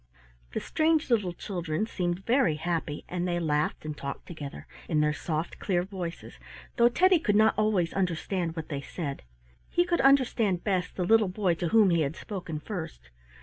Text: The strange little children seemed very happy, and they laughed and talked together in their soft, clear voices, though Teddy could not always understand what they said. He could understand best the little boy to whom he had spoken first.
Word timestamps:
The 0.53 0.59
strange 0.59 1.11
little 1.11 1.31
children 1.31 1.85
seemed 1.85 2.25
very 2.25 2.55
happy, 2.55 3.05
and 3.07 3.27
they 3.27 3.39
laughed 3.39 3.85
and 3.85 3.95
talked 3.95 4.25
together 4.25 4.65
in 4.89 4.99
their 4.99 5.13
soft, 5.13 5.59
clear 5.59 5.83
voices, 5.83 6.39
though 6.77 6.89
Teddy 6.89 7.19
could 7.19 7.35
not 7.35 7.53
always 7.55 7.93
understand 7.93 8.55
what 8.55 8.69
they 8.69 8.81
said. 8.81 9.21
He 9.69 9.85
could 9.85 10.01
understand 10.01 10.63
best 10.63 10.95
the 10.95 11.05
little 11.05 11.27
boy 11.29 11.53
to 11.53 11.67
whom 11.67 11.91
he 11.91 12.01
had 12.01 12.15
spoken 12.15 12.59
first. 12.59 13.11